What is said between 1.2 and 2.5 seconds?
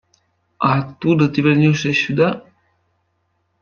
ты вернешься сюда?